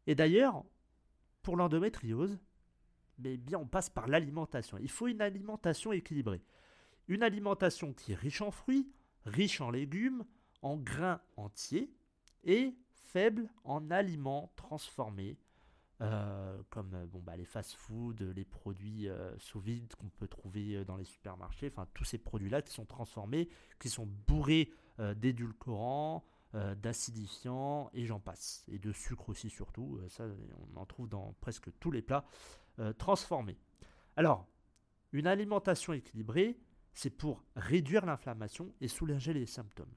Et 0.07 0.15
d'ailleurs, 0.15 0.63
pour 1.43 1.55
l'endométriose, 1.55 2.39
mais 3.19 3.37
bien 3.37 3.59
on 3.59 3.67
passe 3.67 3.89
par 3.89 4.07
l'alimentation. 4.07 4.77
Il 4.79 4.89
faut 4.89 5.07
une 5.07 5.21
alimentation 5.21 5.91
équilibrée. 5.91 6.43
Une 7.07 7.21
alimentation 7.21 7.93
qui 7.93 8.13
est 8.13 8.15
riche 8.15 8.41
en 8.41 8.49
fruits, 8.49 8.91
riche 9.25 9.61
en 9.61 9.69
légumes, 9.69 10.25
en 10.63 10.77
grains 10.77 11.21
entiers 11.37 11.93
et 12.43 12.75
faible 12.91 13.49
en 13.63 13.91
aliments 13.91 14.51
transformés, 14.55 15.37
euh, 16.01 16.61
comme 16.69 16.93
euh, 16.93 17.05
bon, 17.05 17.19
bah, 17.19 17.37
les 17.37 17.45
fast-foods, 17.45 18.33
les 18.35 18.43
produits 18.43 19.07
euh, 19.07 19.33
sous 19.37 19.61
vide 19.61 19.95
qu'on 19.95 20.09
peut 20.09 20.27
trouver 20.27 20.83
dans 20.83 20.97
les 20.97 21.05
supermarchés, 21.05 21.67
enfin 21.67 21.87
tous 21.93 22.03
ces 22.03 22.17
produits-là 22.17 22.61
qui 22.61 22.73
sont 22.73 22.85
transformés, 22.85 23.47
qui 23.79 23.89
sont 23.89 24.07
bourrés 24.27 24.71
d'édulcorants, 25.17 26.23
d'acidifiants 26.53 27.89
et 27.93 28.05
j'en 28.05 28.21
passe, 28.21 28.63
et 28.69 28.79
de 28.79 28.93
sucre 28.93 29.27
aussi 29.27 29.49
surtout, 29.49 29.99
ça 30.07 30.23
on 30.73 30.79
en 30.79 30.85
trouve 30.85 31.09
dans 31.09 31.35
presque 31.41 31.69
tous 31.81 31.91
les 31.91 32.01
plats 32.01 32.23
transformés. 32.97 33.57
Alors, 34.15 34.47
une 35.11 35.27
alimentation 35.27 35.91
équilibrée, 35.91 36.57
c'est 36.93 37.09
pour 37.09 37.43
réduire 37.57 38.05
l'inflammation 38.05 38.73
et 38.79 38.87
soulager 38.87 39.33
les 39.33 39.45
symptômes. 39.45 39.93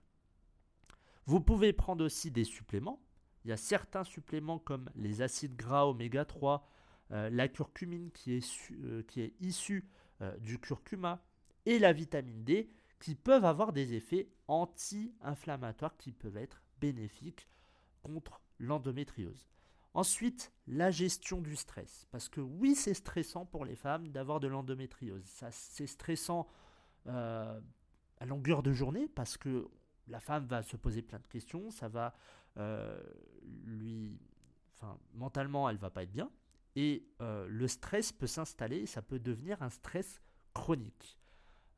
Vous 1.26 1.40
pouvez 1.40 1.72
prendre 1.72 2.04
aussi 2.04 2.32
des 2.32 2.42
suppléments 2.42 3.00
il 3.48 3.52
y 3.52 3.54
a 3.54 3.56
certains 3.56 4.04
suppléments 4.04 4.58
comme 4.58 4.90
les 4.94 5.22
acides 5.22 5.56
gras 5.56 5.86
oméga 5.86 6.26
3, 6.26 6.68
euh, 7.12 7.30
la 7.30 7.48
curcumine 7.48 8.10
qui 8.10 8.34
est, 8.34 8.70
euh, 8.72 9.02
qui 9.04 9.22
est 9.22 9.32
issue 9.40 9.88
euh, 10.20 10.36
du 10.36 10.58
curcuma 10.58 11.24
et 11.64 11.78
la 11.78 11.94
vitamine 11.94 12.44
D 12.44 12.68
qui 13.00 13.14
peuvent 13.14 13.46
avoir 13.46 13.72
des 13.72 13.94
effets 13.94 14.28
anti-inflammatoires 14.48 15.96
qui 15.96 16.12
peuvent 16.12 16.36
être 16.36 16.60
bénéfiques 16.78 17.48
contre 18.02 18.42
l'endométriose. 18.58 19.48
Ensuite, 19.94 20.52
la 20.66 20.90
gestion 20.90 21.40
du 21.40 21.56
stress. 21.56 22.06
Parce 22.10 22.28
que 22.28 22.42
oui, 22.42 22.74
c'est 22.74 22.92
stressant 22.92 23.46
pour 23.46 23.64
les 23.64 23.76
femmes 23.76 24.08
d'avoir 24.08 24.40
de 24.40 24.46
l'endométriose. 24.46 25.24
c'est 25.50 25.86
stressant 25.86 26.46
à 27.06 28.26
longueur 28.26 28.62
de 28.62 28.74
journée 28.74 29.08
parce 29.08 29.38
que 29.38 29.70
la 30.08 30.20
femme 30.20 30.46
va 30.46 30.62
se 30.62 30.76
poser 30.76 31.02
plein 31.02 31.18
de 31.18 31.26
questions, 31.26 31.70
ça 31.70 31.88
va 31.88 32.14
lui, 33.64 34.20
enfin, 34.74 34.98
mentalement, 35.14 35.68
elle 35.68 35.76
va 35.76 35.90
pas 35.90 36.02
être 36.02 36.12
bien. 36.12 36.30
Et 36.76 37.08
euh, 37.20 37.46
le 37.48 37.66
stress 37.66 38.12
peut 38.12 38.26
s'installer, 38.26 38.86
ça 38.86 39.02
peut 39.02 39.18
devenir 39.18 39.62
un 39.62 39.70
stress 39.70 40.20
chronique. 40.54 41.18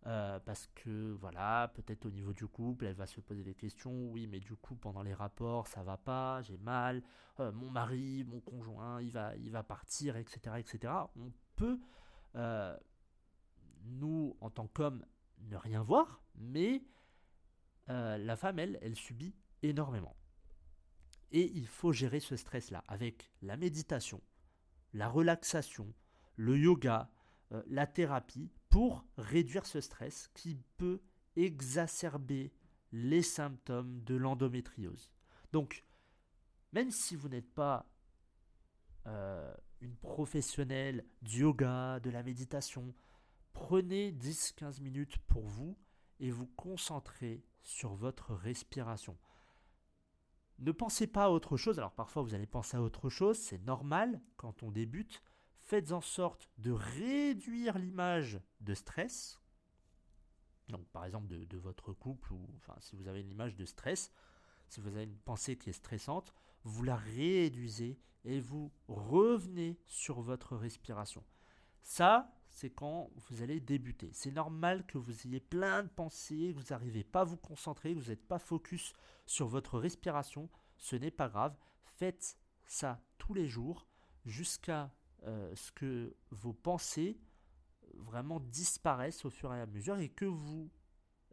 Euh, 0.07 0.39
parce 0.41 0.67
que 0.75 1.13
voilà, 1.13 1.71
peut-être 1.75 2.07
au 2.07 2.11
niveau 2.11 2.33
du 2.33 2.47
couple, 2.47 2.87
elle 2.87 2.95
va 2.95 3.07
se 3.07 3.21
poser 3.21 3.43
des 3.43 3.55
questions. 3.55 4.11
Oui, 4.11 4.27
mais 4.27 4.41
du 4.41 4.55
coup, 4.57 4.75
pendant 4.75 5.03
les 5.03 5.15
rapports, 5.15 5.67
ça 5.67 5.83
va 5.83 5.97
pas, 5.97 6.43
j'ai 6.43 6.59
mal. 6.59 7.03
mon 7.39 7.71
mari, 7.71 8.25
mon 8.25 8.41
conjoint, 8.41 9.01
il 9.01 9.13
va, 9.13 9.35
il 9.37 9.53
partir, 9.67 10.17
etc., 10.17 10.57
etc. 10.59 10.93
On 11.17 11.33
peut, 11.57 11.81
nous, 13.85 14.37
en 14.41 14.51
tant 14.51 14.67
qu'hommes, 14.67 15.05
ne 15.49 15.57
rien 15.57 15.83
voir, 15.83 16.23
mais 16.35 16.83
la 17.89 18.37
femme, 18.37 18.59
elle, 18.59 18.79
elle 18.83 18.97
subit 18.97 19.35
énormément. 19.63 20.15
Et 21.33 21.51
il 21.55 21.67
faut 21.67 21.93
gérer 21.93 22.21
ce 22.21 22.37
stress-là 22.37 22.85
avec 22.89 23.31
la 23.43 23.57
méditation, 23.57 24.21
la 24.93 25.09
relaxation, 25.09 25.93
le 26.37 26.59
yoga, 26.59 27.11
euh, 27.53 27.63
la 27.67 27.87
thérapie, 27.87 28.51
pour 28.69 29.05
réduire 29.17 29.67
ce 29.67 29.81
stress 29.81 30.29
qui 30.35 30.57
peut 30.77 31.01
exacerber 31.37 32.53
les 32.93 33.23
symptômes 33.23 34.03
de 34.03 34.17
l'endométriose. 34.17 35.11
Donc, 35.53 35.85
même 36.73 36.91
si 36.91 37.17
vous 37.17 37.29
n'êtes 37.29 37.53
pas 37.53 37.87
euh, 39.07 39.53
une 39.81 39.97
professionnelle 39.97 41.05
du 41.23 41.41
yoga, 41.41 42.01
de 42.01 42.11
la 42.11 42.23
méditation, 42.23 42.95
prenez 43.53 44.13
10-15 44.13 44.81
minutes 44.81 45.19
pour 45.27 45.47
vous 45.47 45.77
et 46.19 46.31
vous 46.31 46.47
concentrez 46.47 47.43
sur 47.63 47.95
votre 47.95 48.35
respiration. 48.35 49.17
Ne 50.61 50.73
pensez 50.73 51.07
pas 51.07 51.25
à 51.25 51.31
autre 51.31 51.57
chose. 51.57 51.79
Alors 51.79 51.93
parfois 51.93 52.23
vous 52.23 52.35
allez 52.35 52.47
penser 52.47 52.77
à 52.77 52.83
autre 52.83 53.09
chose, 53.09 53.39
c'est 53.39 53.65
normal 53.65 54.21
quand 54.37 54.63
on 54.63 54.71
débute. 54.71 55.23
Faites 55.57 55.93
en 55.93 56.01
sorte 56.01 56.51
de 56.59 56.71
réduire 56.71 57.79
l'image 57.79 58.41
de 58.61 58.75
stress. 58.75 59.41
Donc 60.69 60.87
par 60.89 61.05
exemple 61.05 61.29
de, 61.29 61.59
votre 61.59 61.93
couple, 61.93 62.33
ou 62.33 62.47
enfin 62.57 62.75
si 62.81 62.95
vous 62.95 63.09
avez 63.09 63.21
une 63.21 63.31
image 63.31 63.57
de 63.57 63.65
stress, 63.65 64.13
si 64.69 64.81
vous 64.81 64.89
avez 64.89 65.05
une 65.05 65.19
pensée 65.19 65.57
qui 65.57 65.71
est 65.71 65.75
stressante, 65.75 66.35
vous 66.63 66.85
la 66.85 66.97
réduisez 66.97 67.99
et 68.25 68.41
vous 68.41 68.71
revenez 68.87 69.81
sur 69.87 70.21
votre 70.21 70.57
respiration. 70.57 71.25
Ça, 71.83 72.31
c'est 72.51 72.71
quand 72.71 73.11
vous 73.15 73.43
allez 73.43 73.61
débuter. 73.61 74.11
C'est 74.13 74.33
normal 74.33 74.85
que 74.87 74.99
vous 74.99 75.27
ayez 75.27 75.41
plein 75.41 75.85
de 75.85 75.89
pensées, 75.89 76.53
que 76.55 76.61
vous 76.61 76.67
n'arrivez 76.71 77.05
pas 77.05 77.21
à 77.21 77.25
vous 77.25 77.37
concentrer, 77.37 77.95
que 77.95 78.01
vous 78.01 78.11
n'êtes 78.11 78.27
pas 78.27 78.39
focus 78.39 78.93
sur 79.27 79.47
votre 79.47 79.79
respiration. 79.79 80.51
Ce 80.77 80.97
n'est 80.97 81.11
pas 81.11 81.29
grave. 81.29 81.57
Faites 81.85 82.37
ça 82.67 83.01
tous 83.19 83.35
les 83.35 83.49
jours 83.49 83.87
jusqu'à 84.25 84.93
euh, 85.25 85.55
ce 85.55 85.73
que 85.73 86.17
vos 86.31 86.53
pensées 86.53 87.21
vraiment 87.95 88.41
disparaissent 88.41 89.25
au 89.25 89.31
fur 89.31 89.53
et 89.55 89.61
à 89.61 89.67
mesure 89.67 89.99
et 89.99 90.09
que 90.09 90.25
vous 90.25 90.71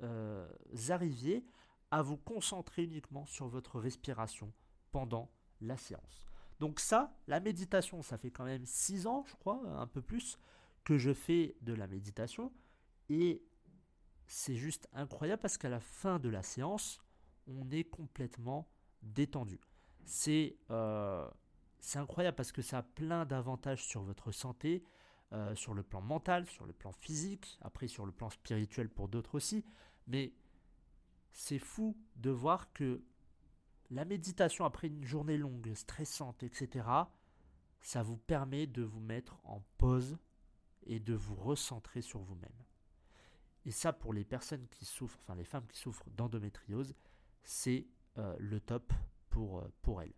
euh, 0.03 0.47
arriviez 0.89 1.45
à 1.91 2.01
vous 2.01 2.17
concentrer 2.17 2.83
uniquement 2.83 3.25
sur 3.25 3.47
votre 3.47 3.79
respiration 3.79 4.51
pendant 4.91 5.31
la 5.61 5.77
séance. 5.77 6.27
Donc 6.59 6.79
ça, 6.79 7.15
la 7.27 7.39
méditation, 7.39 8.01
ça 8.01 8.17
fait 8.17 8.31
quand 8.31 8.45
même 8.45 8.65
6 8.65 9.07
ans, 9.07 9.23
je 9.27 9.35
crois, 9.35 9.61
un 9.77 9.87
peu 9.87 10.01
plus, 10.01 10.37
que 10.87 10.97
je 10.97 11.13
fais 11.13 11.57
de 11.63 11.73
la 11.73 11.85
méditation. 11.85 12.49
Et 13.09 13.43
c'est 14.25 14.55
juste 14.55 14.87
incroyable 14.93 15.41
parce 15.41 15.57
qu'à 15.57 15.67
la 15.67 15.81
fin 15.81 16.17
de 16.17 16.29
la 16.29 16.41
séance, 16.41 17.01
on 17.45 17.69
est 17.71 17.83
complètement 17.83 18.69
détendu. 19.01 19.59
C'est 20.05 20.55
euh, 20.71 21.29
incroyable 21.95 22.37
parce 22.37 22.53
que 22.53 22.61
ça 22.61 22.77
a 22.77 22.83
plein 22.83 23.25
d'avantages 23.25 23.83
sur 23.83 24.01
votre 24.01 24.31
santé, 24.31 24.81
euh, 25.33 25.53
sur 25.55 25.73
le 25.73 25.83
plan 25.83 25.99
mental, 25.99 26.45
sur 26.45 26.65
le 26.65 26.71
plan 26.71 26.93
physique, 26.93 27.59
après 27.59 27.89
sur 27.89 28.05
le 28.05 28.13
plan 28.13 28.29
spirituel 28.29 28.87
pour 28.87 29.09
d'autres 29.09 29.35
aussi. 29.35 29.65
Mais 30.07 30.31
c'est 31.33 31.59
fou 31.59 31.97
de 32.15 32.29
voir 32.29 32.71
que 32.71 33.03
la 33.89 34.05
méditation 34.05 34.63
après 34.63 34.87
une 34.87 35.03
journée 35.03 35.37
longue, 35.37 35.73
stressante, 35.73 36.43
etc., 36.43 36.87
ça 37.81 38.03
vous 38.03 38.15
permet 38.17 38.67
de 38.67 38.83
vous 38.83 39.01
mettre 39.01 39.37
en 39.43 39.61
pause 39.77 40.17
et 40.87 40.99
de 40.99 41.13
vous 41.13 41.35
recentrer 41.35 42.01
sur 42.01 42.19
vous-même. 42.19 42.49
Et 43.65 43.71
ça, 43.71 43.93
pour 43.93 44.13
les 44.13 44.23
personnes 44.23 44.67
qui 44.69 44.85
souffrent, 44.85 45.19
enfin 45.21 45.35
les 45.35 45.43
femmes 45.43 45.67
qui 45.67 45.77
souffrent 45.77 46.09
d'endométriose, 46.11 46.95
c'est 47.43 47.87
euh, 48.17 48.35
le 48.39 48.59
top 48.59 48.93
pour, 49.29 49.59
euh, 49.59 49.73
pour 49.81 50.01
elles. 50.01 50.13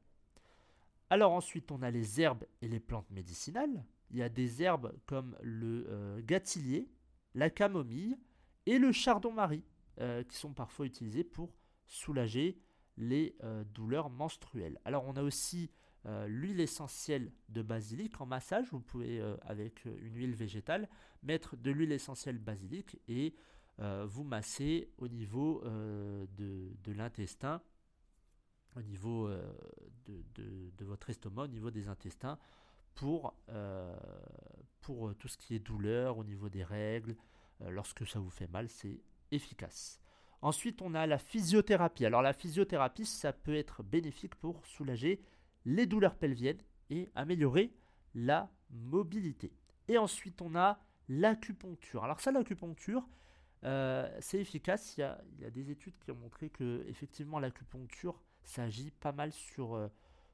Alors 1.10 1.34
ensuite, 1.34 1.72
on 1.72 1.82
a 1.82 1.90
les 1.90 2.22
herbes 2.22 2.46
et 2.62 2.68
les 2.68 2.80
plantes 2.80 3.10
médicinales. 3.10 3.84
Il 4.12 4.18
y 4.18 4.24
a 4.24 4.30
des 4.30 4.62
herbes 4.62 4.96
comme 5.06 5.36
le 5.42 5.86
euh, 5.90 6.22
gâtillier, 6.24 6.88
la 7.34 7.50
camomille 7.50 8.18
et 8.66 8.78
le 8.80 8.92
chardon-marie 8.92 9.64
qui 10.30 10.38
sont 10.38 10.54
parfois 10.54 10.86
utilisés 10.86 11.26
pour 11.26 11.54
soulager 11.86 12.58
les 13.00 13.36
euh, 13.44 13.64
douleurs 13.64 14.10
menstruelles. 14.10 14.80
Alors 14.86 15.06
on 15.08 15.16
a 15.16 15.24
aussi 15.24 15.72
euh, 16.06 16.28
l'huile 16.28 16.62
essentielle 16.62 17.32
de 17.50 17.62
basilic 17.62 18.20
en 18.22 18.26
massage. 18.26 18.68
Vous 18.72 18.80
pouvez 18.80 19.20
euh, 19.20 19.36
avec 19.42 19.86
une 19.86 20.16
huile 20.16 20.36
végétale 20.36 20.88
mettre 21.24 21.58
de 21.58 21.72
l'huile 21.72 21.92
essentielle 21.92 22.38
basilic 22.38 23.00
et 23.08 23.36
vous 24.08 24.26
masser 24.26 24.92
au 24.98 25.08
niveau 25.08 25.64
de, 25.64 26.92
l'intestin, 26.92 27.62
au 28.76 28.82
niveau 28.82 29.30
de, 30.06 30.84
votre 30.84 31.10
estomac, 31.10 31.44
au 31.44 31.48
niveau 31.48 31.72
des 31.72 31.88
intestins, 31.88 32.38
pour, 32.94 33.34
pour 34.82 35.16
tout 35.16 35.30
ce 35.30 35.38
qui 35.38 35.56
est 35.56 35.60
douleur, 35.60 36.18
au 36.18 36.26
niveau 36.26 36.50
des 36.50 36.66
règles, 36.66 37.16
lorsque 37.70 38.06
ça 38.06 38.20
vous 38.20 38.30
fait 38.30 38.50
mal, 38.50 38.68
c'est 38.68 39.00
efficace. 39.32 40.02
Ensuite, 40.42 40.82
on 40.82 40.94
a 40.94 41.06
la 41.06 41.18
physiothérapie. 41.18 42.06
Alors 42.06 42.22
la 42.22 42.34
physiothérapie, 42.34 43.06
ça 43.06 43.34
peut 43.34 43.56
être 43.56 43.84
bénéfique 43.84 44.36
pour 44.36 44.66
soulager 44.66 45.22
les 45.70 45.86
douleurs 45.86 46.16
pelviennes 46.16 46.62
et 46.90 47.10
améliorer 47.16 47.72
la 48.16 48.52
mobilité. 48.72 49.54
Et 49.88 49.98
ensuite, 49.98 50.42
on 50.42 50.56
a 50.56 50.80
l'acupuncture. 51.08 52.04
Alors 52.04 52.20
ça, 52.20 52.32
l'acupuncture, 52.32 53.08
euh, 53.64 54.10
c'est 54.20 54.40
efficace. 54.40 54.98
Il 54.98 55.02
y, 55.02 55.04
a, 55.46 55.50
des 55.52 55.70
études 55.70 55.98
qui 56.00 56.12
ont 56.12 56.16
montré 56.16 56.50
que 56.50 56.84
effectivement 56.88 57.40
l'acupuncture, 57.40 58.20
ça 58.44 58.64
agit 58.64 58.92
pas 58.92 59.12
mal 59.12 59.32
sur, 59.32 59.76
euh, 59.76 59.88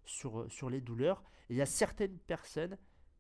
sur, 0.06 0.50
sur 0.50 0.70
les 0.70 0.82
douleurs. 0.82 1.22
Et 1.50 1.54
il 1.54 1.58
y 1.58 1.62
a 1.62 1.66
certaines 1.66 2.18
personnes 2.18 2.78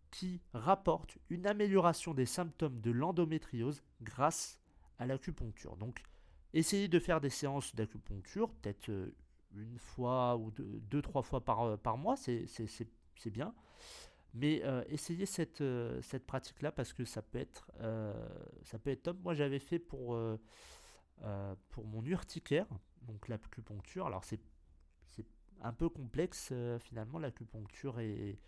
qui 0.09 0.41
rapportent 0.53 1.17
une 1.29 1.45
amélioration 1.45 2.13
des 2.13 2.25
symptômes 2.25 2.79
de 2.79 2.91
l'endométriose 2.91 3.83
grâce 4.01 4.61
à 4.99 5.05
l'acupuncture. 5.05 5.75
Donc 5.75 6.01
Essayez 6.55 6.87
de 6.87 6.99
faire 6.99 7.19
des 7.19 7.29
séances 7.29 7.75
d'acupuncture, 7.75 8.49
peut-être 8.49 8.87
euh, 8.89 9.13
une 9.55 9.79
fois 9.79 10.37
ou 10.37 10.51
deux, 10.51 11.01
trois 11.01 11.23
fois 11.23 11.43
par, 11.43 11.61
euh, 11.61 11.77
par 11.77 11.97
mois, 11.97 12.15
c'est 12.17 12.45
bien. 13.31 13.53
Mais 14.33 14.61
euh, 14.63 14.83
essayez 14.89 15.25
cette, 15.25 15.63
cette 16.01 16.25
pratique-là 16.25 16.71
parce 16.71 16.91
que 16.91 17.05
ça 17.05 17.21
peut 17.21 17.39
être, 17.39 17.71
ça 18.63 18.77
peut 18.79 18.89
être 18.89 19.03
top. 19.03 19.17
Moi, 19.23 19.33
j'avais 19.33 19.59
fait 19.59 19.79
pour, 19.79 20.17
pour 21.69 21.85
mon 21.85 22.03
urticaire, 22.03 22.67
donc 23.03 23.27
l'acupuncture. 23.29 24.07
Alors, 24.07 24.23
c'est 24.23 24.41
un 25.61 25.71
peu 25.71 25.87
complexe 25.87 26.51
finalement, 26.79 27.17
l'acupuncture 27.17 28.01
et 28.01 28.39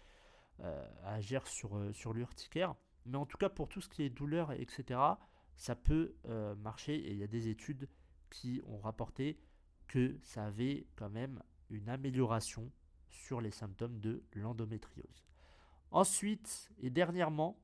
agir 1.04 1.48
sur, 1.48 1.80
sur 1.93 2.12
l'urticaire. 2.12 2.76
Mais 3.06 3.17
en 3.17 3.26
tout 3.26 3.38
cas, 3.38 3.48
pour 3.48 3.70
tout 3.70 3.80
ce 3.80 3.88
qui 3.88 4.04
est 4.04 4.10
douleur, 4.10 4.52
etc., 4.52 5.00
ça 5.58 5.76
peut 5.76 6.15
euh, 6.26 6.56
marcher 6.56 6.96
et 6.96 7.12
il 7.12 7.17
y 7.17 7.24
a 7.24 7.28
des 7.28 7.50
études 7.50 7.89
qui 8.30 8.62
ont 8.65 8.78
rapporté 8.78 9.39
que 9.88 10.17
ça 10.23 10.45
avait 10.45 10.88
quand 10.95 11.10
même 11.10 11.41
une 11.69 11.89
amélioration 11.89 12.71
sur 13.10 13.41
les 13.41 13.52
symptômes 13.52 14.00
de 14.00 14.23
l'endométriose. 14.34 15.26
Ensuite 15.91 16.69
et 16.80 16.89
dernièrement, 16.89 17.60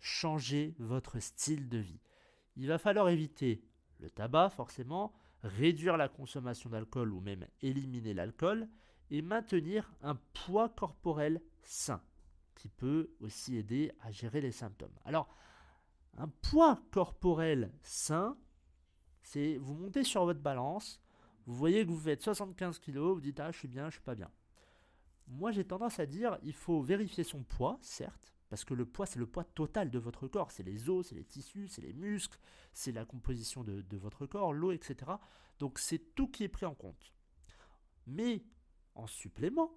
changez 0.00 0.74
votre 0.78 1.18
style 1.20 1.68
de 1.68 1.78
vie. 1.78 2.00
Il 2.56 2.66
va 2.66 2.78
falloir 2.78 3.08
éviter 3.08 3.62
le 3.98 4.10
tabac 4.10 4.50
forcément, 4.50 5.12
réduire 5.42 5.96
la 5.96 6.08
consommation 6.08 6.70
d'alcool 6.70 7.12
ou 7.12 7.20
même 7.20 7.46
éliminer 7.62 8.14
l'alcool 8.14 8.68
et 9.10 9.22
maintenir 9.22 9.92
un 10.02 10.14
poids 10.14 10.68
corporel 10.68 11.40
sain 11.62 12.02
qui 12.54 12.68
peut 12.68 13.10
aussi 13.20 13.56
aider 13.56 13.90
à 14.00 14.10
gérer 14.10 14.40
les 14.40 14.52
symptômes. 14.52 14.94
Alors, 15.04 15.28
un 16.18 16.28
poids 16.28 16.82
corporel 16.90 17.72
sain, 17.82 18.36
c'est 19.22 19.56
vous 19.56 19.74
montez 19.74 20.04
sur 20.04 20.24
votre 20.24 20.40
balance, 20.40 21.00
vous 21.46 21.54
voyez 21.54 21.84
que 21.84 21.90
vous 21.90 21.98
faites 21.98 22.22
75 22.22 22.78
kg, 22.78 22.98
vous 22.98 23.20
dites 23.20 23.40
ah 23.40 23.50
je 23.50 23.58
suis 23.58 23.68
bien, 23.68 23.86
je 23.86 23.94
suis 23.94 24.04
pas 24.04 24.14
bien. 24.14 24.30
Moi 25.26 25.52
j'ai 25.52 25.64
tendance 25.64 25.98
à 25.98 26.06
dire 26.06 26.38
il 26.42 26.54
faut 26.54 26.80
vérifier 26.80 27.24
son 27.24 27.42
poids, 27.42 27.78
certes, 27.82 28.34
parce 28.48 28.64
que 28.64 28.74
le 28.74 28.84
poids 28.86 29.06
c'est 29.06 29.18
le 29.18 29.26
poids 29.26 29.44
total 29.44 29.90
de 29.90 29.98
votre 29.98 30.28
corps, 30.28 30.50
c'est 30.50 30.62
les 30.62 30.88
os, 30.88 31.06
c'est 31.08 31.14
les 31.14 31.24
tissus, 31.24 31.68
c'est 31.68 31.82
les 31.82 31.92
muscles, 31.92 32.38
c'est 32.72 32.92
la 32.92 33.04
composition 33.04 33.64
de, 33.64 33.96
votre 33.96 34.26
corps, 34.26 34.52
l'eau, 34.52 34.72
etc. 34.72 35.12
Donc 35.58 35.78
c'est 35.78 36.14
tout 36.14 36.28
qui 36.28 36.44
est 36.44 36.48
pris 36.48 36.66
en 36.66 36.74
compte. 36.74 37.12
Mais 38.06 38.44
en 38.94 39.06
supplément, 39.06 39.72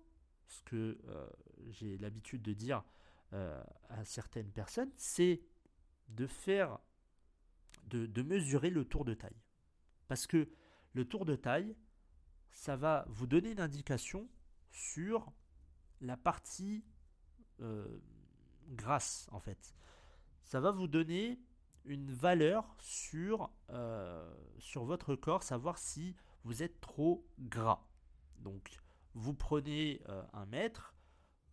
ce 0.47 0.61
que 0.63 0.97
euh, 1.07 1.27
j'ai 1.69 1.97
l'habitude 1.97 2.41
de 2.41 2.53
dire 2.53 2.83
euh, 3.33 3.63
à 3.89 4.05
certaines 4.05 4.51
personnes, 4.51 4.91
c'est 4.95 5.41
de 6.09 6.27
faire, 6.27 6.77
de, 7.85 8.21
mesurer 8.21 8.69
le 8.69 8.85
tour 8.85 9.05
de 9.05 9.13
taille. 9.13 9.41
Parce 10.07 10.27
que 10.27 10.49
le 10.93 11.05
tour 11.05 11.25
de 11.25 11.35
taille, 11.35 11.75
ça 12.51 12.75
va 12.75 13.05
vous 13.09 13.27
donner 13.27 13.51
une 13.51 13.59
indication 13.59 14.29
sur 14.71 15.31
la 16.01 16.17
partie 16.17 16.83
euh, 17.61 17.99
grasse, 18.69 19.27
en 19.31 19.39
fait. 19.39 19.75
Ça 20.43 20.59
va 20.59 20.71
vous 20.71 20.87
donner 20.87 21.39
une 21.85 22.11
valeur 22.11 22.75
sur, 22.79 23.51
euh, 23.69 24.33
sur 24.59 24.85
votre 24.85 25.15
corps, 25.15 25.43
savoir 25.43 25.77
si 25.77 26.15
vous 26.43 26.63
êtes 26.63 26.79
trop 26.79 27.27
gras. 27.39 27.85
Donc, 28.39 28.79
vous 29.13 29.33
prenez 29.33 30.01
euh, 30.09 30.23
un 30.33 30.45
mètre, 30.45 30.95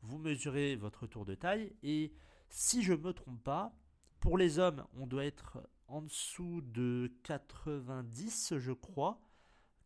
vous 0.02 0.18
mesurez 0.18 0.76
votre 0.76 1.06
tour 1.06 1.24
de 1.24 1.34
taille, 1.34 1.74
et 1.82 2.12
si 2.48 2.82
je 2.82 2.92
ne 2.92 2.98
me 2.98 3.12
trompe 3.12 3.42
pas, 3.42 3.74
pour 4.18 4.36
les 4.36 4.58
hommes, 4.58 4.84
on 4.94 5.06
doit 5.06 5.24
être 5.24 5.58
en 5.86 6.02
dessous 6.02 6.60
de 6.62 7.12
90, 7.24 8.58
je 8.58 8.72
crois, 8.72 9.20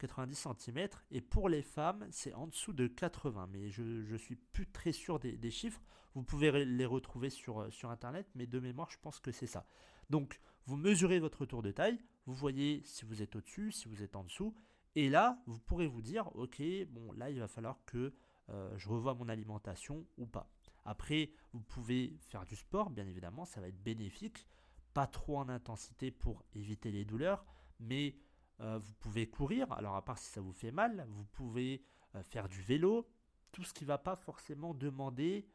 90 0.07 0.49
cm, 0.59 0.89
et 1.11 1.21
pour 1.21 1.49
les 1.49 1.63
femmes, 1.63 2.07
c'est 2.11 2.35
en 2.35 2.47
dessous 2.47 2.73
de 2.73 2.87
80, 2.87 3.49
mais 3.51 3.71
je 3.71 4.17
suis 4.17 4.37
plus 4.37 4.67
très 4.67 4.93
sûr 4.93 5.19
des, 5.19 5.51
chiffres. 5.51 5.83
Vous 6.15 6.23
pouvez 6.23 6.65
les 6.65 6.87
retrouver 6.87 7.31
sur, 7.31 7.73
sur 7.73 7.91
Internet, 7.91 8.27
mais 8.35 8.47
de 8.47 8.61
mémoire, 8.61 8.91
je 8.91 8.99
pense 9.01 9.19
que 9.19 9.33
c'est 9.33 9.47
ça. 9.47 9.67
Donc, 10.11 10.41
vous 10.67 10.77
mesurez 10.77 11.19
votre 11.19 11.47
tour 11.47 11.63
de 11.63 11.71
taille, 11.71 11.99
vous 12.27 12.35
voyez 12.35 12.83
si 12.85 13.05
vous 13.05 13.23
êtes 13.23 13.37
au-dessus, 13.37 13.73
si 13.73 13.89
vous 13.89 14.03
êtes 14.03 14.17
en 14.17 14.25
dessous, 14.25 14.55
et 14.95 15.09
là, 15.09 15.43
vous 15.47 15.59
pourrez 15.59 15.87
vous 15.87 16.03
dire, 16.03 16.31
ok, 16.37 16.63
bon, 16.91 17.13
là, 17.13 17.31
il 17.31 17.41
va 17.41 17.49
falloir 17.49 17.79
que 17.87 18.15
euh, 18.51 18.77
je 18.77 18.89
revoie 18.89 19.15
mon 19.15 19.29
alimentation 19.29 20.07
ou 20.19 20.27
pas. 20.27 20.51
Après, 20.85 21.31
vous 21.53 21.63
pouvez 21.63 22.17
faire 22.21 22.45
du 22.45 22.57
sport, 22.57 22.91
bien 22.91 23.07
évidemment, 23.07 23.45
ça 23.45 23.61
va 23.61 23.69
être 23.69 23.83
bénéfique. 23.83 24.47
Pas 24.93 25.07
trop 25.07 25.39
en 25.39 25.49
intensité 25.49 26.11
pour 26.11 26.45
éviter 26.55 26.93
les 26.93 27.05
douleurs, 27.05 27.45
mais 27.81 28.15
euh, 28.61 28.79
vous 28.79 28.93
pouvez 28.95 29.27
courir. 29.27 29.73
Alors, 29.73 29.97
à 29.97 30.05
part 30.05 30.19
si 30.19 30.31
ça 30.31 30.41
vous 30.41 30.53
fait 30.53 30.71
mal, 30.71 31.07
vous 31.11 31.25
pouvez 31.25 31.83
euh, 32.15 32.23
faire 32.23 32.49
du 32.49 32.61
vélo. 32.63 33.09
Tout 33.53 33.65
ce 33.65 33.73
qui 33.73 33.85
ne 33.85 33.89
va 33.89 33.99
pas 33.99 34.17
forcément 34.17 34.75
demander 34.75 35.47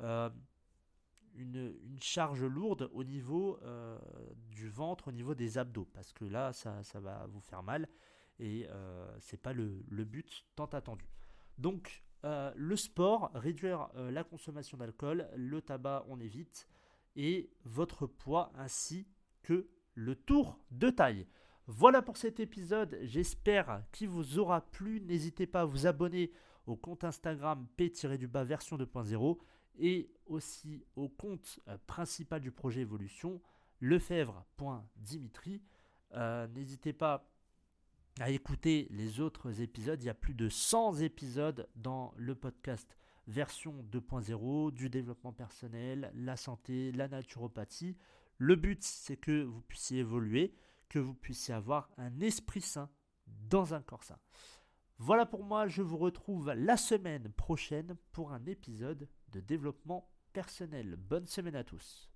euh, 0.00 0.30
une, 1.34 1.74
charge 2.00 2.44
lourde 2.44 2.90
au 2.92 3.04
niveau 3.04 3.58
du 4.48 4.68
ventre, 4.68 5.08
au 5.08 5.12
niveau 5.12 5.34
des 5.34 5.58
abdos, 5.58 5.88
parce 5.92 6.12
que 6.12 6.24
là, 6.24 6.52
ça, 6.52 6.82
va 6.94 7.26
vous 7.28 7.40
faire 7.40 7.62
mal 7.62 7.88
et 8.38 8.68
c'est 9.20 9.40
pas 9.40 9.54
le, 9.54 9.82
but 10.04 10.46
tant 10.54 10.66
attendu. 10.66 11.06
Donc, 11.56 12.04
le 12.22 12.76
sport, 12.76 13.30
réduire 13.34 13.88
la 13.94 14.22
consommation 14.24 14.76
d'alcool, 14.76 15.28
le 15.34 15.62
tabac, 15.62 16.04
on 16.08 16.20
évite, 16.20 16.68
et 17.16 17.50
votre 17.64 18.06
poids 18.06 18.52
ainsi 18.54 19.06
que 19.42 19.68
le 19.94 20.14
tour 20.14 20.58
de 20.70 20.90
taille. 20.90 21.26
Voilà 21.68 22.00
pour 22.00 22.16
cet 22.16 22.38
épisode, 22.38 22.96
j'espère 23.02 23.82
qu'il 23.90 24.08
vous 24.08 24.38
aura 24.38 24.60
plu. 24.60 25.00
N'hésitez 25.00 25.48
pas 25.48 25.62
à 25.62 25.64
vous 25.64 25.88
abonner 25.88 26.30
au 26.66 26.76
compte 26.76 27.02
Instagram 27.02 27.66
P-du-bas 27.76 28.44
version 28.44 28.76
2.0 28.78 29.38
et 29.80 30.08
aussi 30.26 30.84
au 30.94 31.08
compte 31.08 31.58
euh, 31.66 31.76
principal 31.88 32.40
du 32.40 32.52
projet 32.52 32.82
Evolution, 32.82 33.40
lefebvre.dimitri. 33.80 35.60
Euh, 36.14 36.46
n'hésitez 36.46 36.92
pas 36.92 37.28
à 38.20 38.30
écouter 38.30 38.86
les 38.90 39.20
autres 39.20 39.60
épisodes. 39.60 40.00
Il 40.00 40.06
y 40.06 40.10
a 40.10 40.14
plus 40.14 40.34
de 40.34 40.48
100 40.48 41.00
épisodes 41.00 41.68
dans 41.74 42.14
le 42.16 42.36
podcast 42.36 42.96
version 43.26 43.84
2.0 43.90 44.70
du 44.72 44.88
développement 44.88 45.32
personnel, 45.32 46.12
la 46.14 46.36
santé, 46.36 46.92
la 46.92 47.08
naturopathie. 47.08 47.96
Le 48.38 48.54
but, 48.54 48.82
c'est 48.84 49.16
que 49.16 49.42
vous 49.42 49.62
puissiez 49.62 49.98
évoluer, 49.98 50.54
que 50.88 50.98
vous 50.98 51.14
puissiez 51.14 51.54
avoir 51.54 51.90
un 51.96 52.20
esprit 52.20 52.60
sain 52.60 52.90
dans 53.26 53.74
un 53.74 53.82
corps 53.82 54.04
sain. 54.04 54.18
Voilà 54.98 55.26
pour 55.26 55.44
moi, 55.44 55.68
je 55.68 55.82
vous 55.82 55.98
retrouve 55.98 56.52
la 56.52 56.76
semaine 56.76 57.30
prochaine 57.32 57.96
pour 58.12 58.32
un 58.32 58.44
épisode 58.46 59.08
de 59.28 59.40
développement 59.40 60.10
personnel. 60.32 60.96
Bonne 60.96 61.26
semaine 61.26 61.56
à 61.56 61.64
tous. 61.64 62.10